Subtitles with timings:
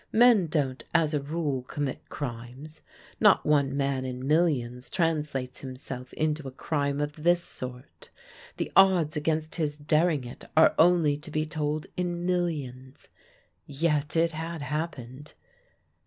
[0.11, 2.81] Men don't as a rule commit crimes;
[3.19, 8.09] not one man in millions translates himself into a crime of this sort;
[8.57, 13.09] the odds against his daring it are only to be told in millions.
[13.67, 15.35] Yet it had happened.